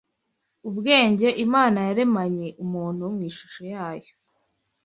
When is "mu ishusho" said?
3.13-3.61